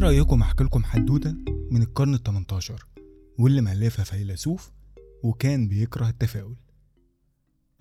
[0.00, 1.36] رأيكم أحكي لكم حدوتة
[1.70, 2.86] من القرن ال 18
[3.38, 4.72] واللي مألفها فيلسوف
[5.22, 6.56] وكان بيكره التفاؤل.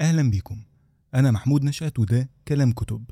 [0.02, 0.64] أهلا بيكم.
[1.16, 3.04] أنا محمود نشأت وده كلام كتب.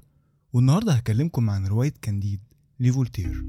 [0.54, 2.40] والنهاردة هكلمكم عن رواية كانديد
[2.80, 3.46] لفولتير.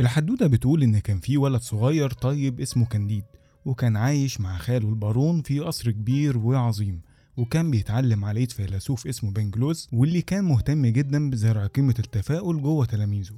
[0.00, 3.24] الحدوتة بتقول إن كان في ولد صغير طيب اسمه كانديد
[3.64, 7.00] وكان عايش مع خاله البارون في قصر كبير وعظيم
[7.36, 12.84] وكان بيتعلم على ايد فيلسوف اسمه بنجلوس واللي كان مهتم جدا بزرع قيمة التفاؤل جوه
[12.84, 13.34] تلاميذه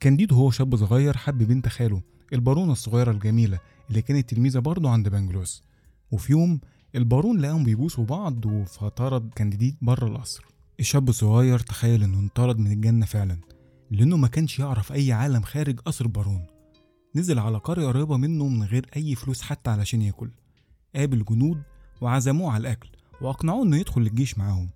[0.00, 5.08] كانديد وهو شاب صغير حب بنت خاله البارونة الصغيرة الجميلة اللي كانت تلميذة برضه عند
[5.08, 5.62] بنجلوس
[6.10, 6.60] وفي يوم
[6.94, 10.44] البارون لقاهم بيبوسوا بعض فطرد كانديد بره القصر.
[10.80, 13.55] الشاب الصغير تخيل إنه انطرد من الجنة فعلا.
[13.90, 16.46] لأنه ما كانش يعرف أي عالم خارج قصر البارون.
[17.14, 20.30] نزل على قرية قريبة منه من غير أي فلوس حتى علشان ياكل.
[20.96, 21.62] قابل جنود
[22.00, 22.88] وعزموه على الأكل
[23.20, 24.70] وأقنعوه إنه يدخل الجيش معاهم.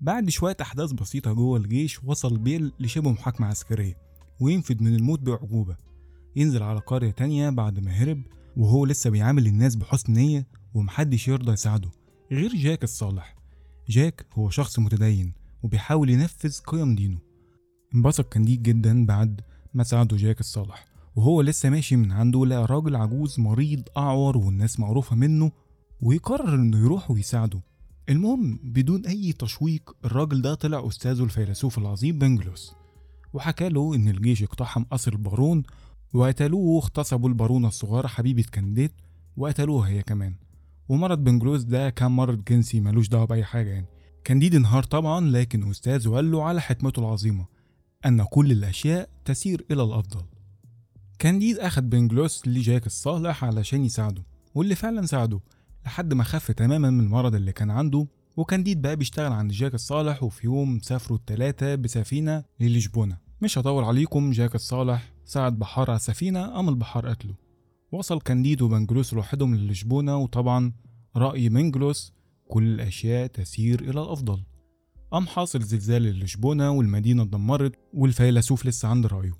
[0.00, 3.98] بعد شوية أحداث بسيطة جوه الجيش وصل بيل لشبه محاكمة عسكرية
[4.40, 5.76] وينفد من الموت بأعجوبة
[6.36, 8.22] ينزل على قرية تانية بعد ما هرب
[8.56, 11.90] وهو لسه بيعامل الناس بحسن نية ومحدش يرضى يساعده
[12.32, 13.36] غير جاك الصالح.
[13.88, 17.18] جاك هو شخص متدين وبيحاول ينفذ قيم دينه.
[17.94, 19.40] انبسط كانديد جدا بعد
[19.74, 20.86] ما ساعده جاك الصالح.
[21.16, 25.52] وهو لسه ماشي من عنده لقى راجل عجوز مريض أعور والناس معروفة منه
[26.02, 27.60] ويقرر إنه يروح ويساعده.
[28.08, 32.72] المهم بدون أي تشويق الراجل ده طلع أستاذه الفيلسوف العظيم بنجلوس
[33.32, 35.62] وحكى له إن الجيش اقتحم قصر البارون
[36.14, 38.90] وقتلوه واغتصبوا البارونة الصغيرة حبيبة كانديد
[39.36, 40.34] وقتلوها هي كمان.
[40.88, 43.86] ومرض بنجلوس ده كان مرض جنسي ملوش دعوة بأي حاجة يعني.
[44.24, 47.53] كانديد انهار طبعا لكن أستاذه قال له على حكمته العظيمة.
[48.06, 50.22] أن كل الأشياء تسير إلى الأفضل.
[51.18, 54.22] كانديد أخد بنجلوس لجاك الصالح علشان يساعده
[54.54, 55.40] واللي فعلا ساعده
[55.86, 58.06] لحد ما خف تماما من المرض اللي كان عنده
[58.36, 63.18] وكانديد بقى بيشتغل عند جاك الصالح وفي يوم سافروا التلاتة بسفينة للشبونة.
[63.42, 67.34] مش هطول عليكم جاك الصالح ساعد بحار على السفينة قام البحار قتله.
[67.92, 70.72] وصل كانديد وبنجلوس لوحدهم للشبونة وطبعا
[71.16, 72.12] رأي بنجلوس
[72.48, 74.40] كل الأشياء تسير إلى الأفضل.
[75.14, 79.32] قام حاصل زلزال لشبونة والمدينة اتدمرت والفيلسوف لسه عند رأيه.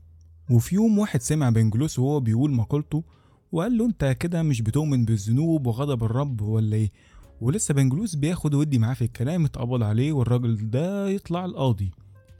[0.50, 3.04] وفي يوم واحد سمع بنجلوس وهو بيقول مقولته
[3.52, 6.92] وقال له أنت كده مش بتؤمن بالذنوب وغضب الرب ولا إيه؟
[7.40, 11.90] ولسه بنجلوس بياخد ودي معاه في الكلام اتقبض عليه والراجل ده يطلع القاضي.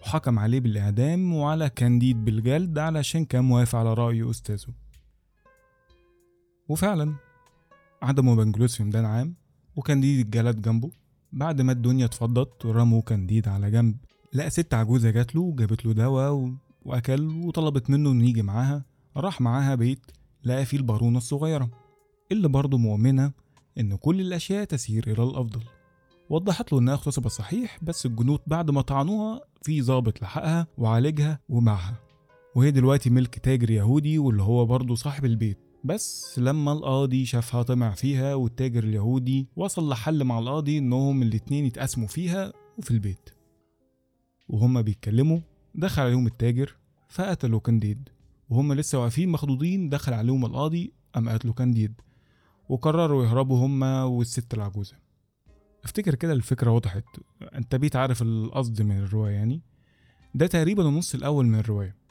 [0.02, 4.74] وحكم عليه بالإعدام وعلى كانديد بالجلد علشان كان موافق على رأي أستاذه.
[6.68, 7.14] وفعلا
[8.02, 9.34] عدموا بنجلوس في ميدان عام
[9.76, 11.03] وكانديد اتجلد جنبه.
[11.34, 13.96] بعد ما الدنيا اتفضت رموا كانديد على جنب
[14.34, 16.54] لقى ست عجوزة جات له وجابت له دواء و...
[16.84, 18.84] وأكل وطلبت منه إنه يجي معاها.
[19.16, 20.06] راح معاها بيت
[20.44, 21.70] لقى فيه البارونة الصغيرة
[22.32, 23.32] اللي برضه مؤمنة
[23.78, 25.60] إن كل الأشياء تسير إلى الأفضل.
[26.30, 31.94] وضحت له إنها اغتصبت صحيح بس الجنود بعد ما طعنوها في ضابط لحقها وعالجها ومعها.
[32.54, 35.58] وهي دلوقتي ملك تاجر يهودي واللي هو برضه صاحب البيت.
[35.84, 42.08] بس لما القاضي شافها طمع فيها والتاجر اليهودي وصل لحل مع القاضي إنهم الاتنين يتقاسموا
[42.08, 43.30] فيها وفي البيت.
[44.48, 45.40] وهما بيتكلموا
[45.74, 46.76] دخل عليهم التاجر
[47.08, 48.08] فقتلوا كانديد
[48.50, 52.00] وهما لسه واقفين مخضوضين دخل عليهم القاضي قام قتلوا كانديد
[52.68, 54.96] وقرروا يهربوا هما والست العجوزة.
[55.84, 57.04] افتكر كده الفكرة وضحت.
[57.54, 59.62] انت بيت عارف القصد من الرواية يعني؟
[60.34, 62.03] ده تقريبا النص الأول من الرواية.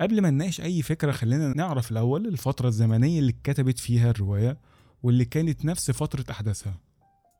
[0.00, 4.58] قبل ما نناقش أي فكرة خلينا نعرف الأول الفترة الزمنية اللي اتكتبت فيها الرواية
[5.02, 6.80] واللي كانت نفس فترة أحداثها.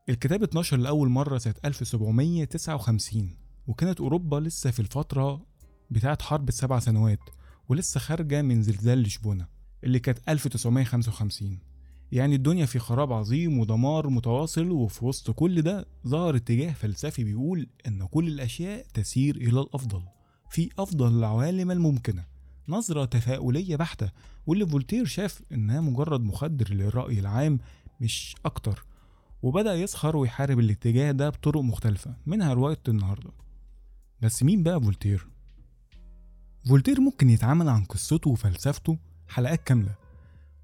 [0.09, 3.29] الكتاب اتنشر لأول مرة سنة 1759
[3.67, 5.45] وكانت أوروبا لسه في الفترة
[5.91, 7.19] بتاعت حرب السبع سنوات
[7.69, 9.47] ولسه خارجة من زلزال لشبونة
[9.83, 11.59] اللي كانت 1955
[12.11, 17.67] يعني الدنيا في خراب عظيم ودمار متواصل وفي وسط كل ده ظهر اتجاه فلسفي بيقول
[17.87, 20.01] إن كل الأشياء تسير إلى الأفضل
[20.49, 22.36] في أفضل العوالم الممكنة.
[22.69, 24.11] نظرة تفاؤلية بحتة
[24.47, 27.59] واللي فولتير شاف إنها مجرد مخدر للرأي العام
[28.01, 28.85] مش أكتر
[29.43, 33.31] وبدأ يسخر ويحارب الاتجاه ده بطرق مختلفة منها رواية النهاردة.
[34.21, 35.27] بس مين بقى فولتير؟
[36.69, 38.97] فولتير ممكن يتعامل عن قصته وفلسفته
[39.27, 39.95] حلقات كاملة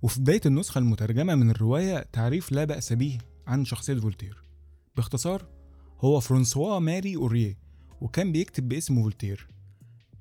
[0.01, 3.17] وفي بداية النسخة المترجمة من الرواية تعريف لا بأس به
[3.47, 4.43] عن شخصية فولتير.
[4.95, 5.45] باختصار
[5.99, 7.57] هو فرانسوا ماري أرويه
[8.01, 9.47] وكان بيكتب باسم فولتير.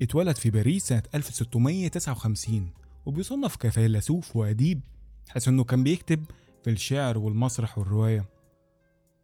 [0.02, 2.70] اتولد في باريس سنة 1659
[3.06, 4.80] وبيصنف كفيلسوف وأديب
[5.28, 6.24] حيث إنه كان بيكتب
[6.64, 8.24] في الشعر والمسرح والرواية.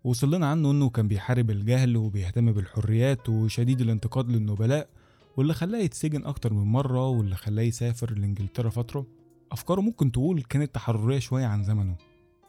[0.04, 4.88] وصل لنا عنه إنه كان بيحارب الجهل وبيهتم بالحريات وشديد الانتقاد للنبلاء
[5.36, 9.06] واللي خلاه يتسجن أكتر من مرة واللي خلاه يسافر لإنجلترا فترة.
[9.52, 11.96] أفكاره ممكن تقول كانت تحررية شوية عن زمنه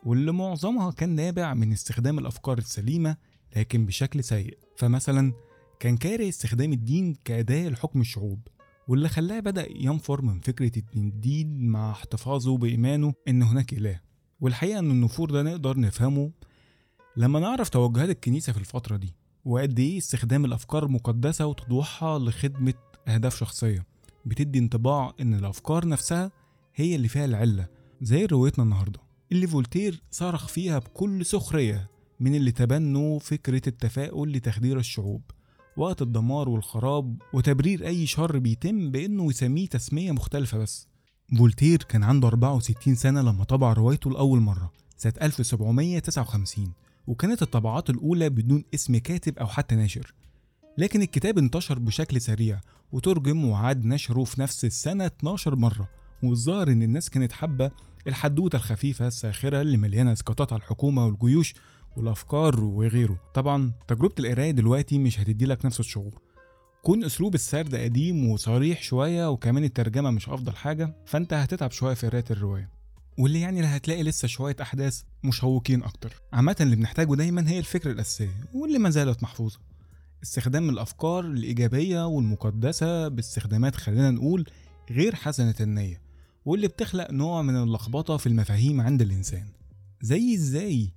[0.04, 3.18] واللي معظمها كان نابع من استخدام الأفكار السليمة
[3.56, 4.58] لكن بشكل سيء.
[4.78, 5.34] فمثلا
[5.80, 8.40] كان كاره استخدام الدين كأداة لحكم الشعوب
[8.88, 14.00] واللي خلاه بدأ ينفر من فكرة الدين مع احتفاظه بإيمانه إن هناك إله.
[14.40, 16.32] والحقيقة إن النفور ده نقدر نفهمه
[17.18, 19.16] لما نعرف توجهات الكنيسة في الفترة دي
[19.46, 22.74] وقد إيه استخدام الأفكار المقدسة وتضويحها لخدمة
[23.08, 23.86] أهداف شخصية
[24.26, 26.32] بتدي انطباع إن الأفكار نفسها
[26.76, 27.68] هي اللي فيها العلة
[28.02, 29.00] زي روايتنا النهاردة
[29.32, 31.90] اللي فولتير صرخ فيها بكل سخرية
[32.20, 35.22] من اللي تبنوا فكرة التفاؤل لتخدير الشعوب.
[35.80, 40.88] وقت الدمار والخراب وتبرير أي شر بيتم بإنه يسميه تسمية مختلفة بس.
[41.38, 46.72] فولتير كان عنده 64 سنة لما طبع روايته لأول مرة سنة 1759
[47.08, 50.14] وكانت الطبعات الأولى بدون اسم كاتب أو حتى ناشر.
[50.78, 52.62] لكن الكتاب انتشر بشكل سريع
[52.92, 55.90] وترجم وعاد نشره في نفس السنة 12 مرة
[56.24, 57.72] والظاهر إن الناس كانت حابة
[58.08, 61.54] الحدوتة الخفيفة الساخرة اللي مليانة اسقاطات على الحكومة والجيوش
[61.98, 63.20] والأفكار وغيره.
[63.34, 66.20] طبعا تجربة القراية دلوقتي مش هتدي لك نفس الشعور.
[66.84, 72.08] كون أسلوب السرد قديم وصريح شوية وكمان الترجمة مش أفضل حاجة فأنت هتتعب شوية في
[72.08, 72.70] قراية الرواية.
[73.18, 76.22] واللي يعني هتلاقي لسه شوية أحداث مشوقين أكتر.
[76.34, 79.60] عامة اللي بنحتاجه دايما هي الفكرة الأساسية واللي ما زالت محفوظة.
[80.24, 84.50] استخدام الأفكار الإيجابية والمقدسة باستخدامات خلينا نقول
[84.92, 86.02] غير حسنة النية
[86.46, 89.48] واللي بتخلق نوع من اللخبطة في المفاهيم عند الإنسان.
[90.02, 90.90] زي إزاي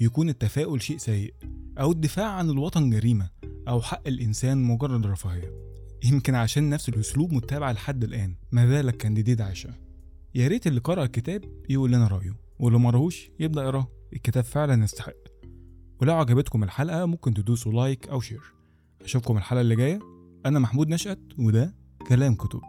[0.00, 1.34] يكون التفاؤل شيء سيء
[1.78, 3.30] أو الدفاع عن الوطن جريمة
[3.68, 5.52] أو حق الإنسان مجرد رفاهية.
[6.04, 8.34] يمكن عشان نفس الأسلوب متبع لحد الآن.
[8.52, 9.74] ما بالك كانديديد عاشا
[10.34, 12.36] يا ريت اللي قرأ الكتاب يقول لنا رأيه.
[12.58, 15.14] واللي مرهوش يبدأ يقراه الكتاب فعلا يستحق.
[16.00, 18.42] ولو عجبتكم الحلقة ممكن تدوسوا like أو share.
[19.02, 20.00] أشوفكم الحلقة اللي جاية.
[20.46, 21.74] أنا محمود نشأت وده
[22.08, 22.60] كلام كتب.